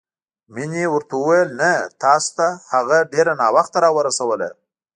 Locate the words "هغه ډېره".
2.71-3.33